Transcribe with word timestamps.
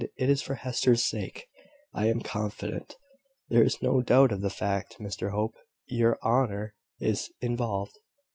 It 0.17 0.31
is 0.31 0.41
for 0.41 0.55
Hester's 0.55 1.03
sake, 1.03 1.45
I 1.93 2.07
am 2.07 2.21
confident. 2.21 2.95
There 3.49 3.61
is 3.61 3.83
no 3.83 4.01
doubt 4.01 4.31
of 4.31 4.41
the 4.41 4.49
fact, 4.49 4.97
Mr 4.97 5.29
Hope. 5.29 5.53
Your 5.85 6.17
honour 6.23 6.73
is 6.99 7.29
involved. 7.39 7.99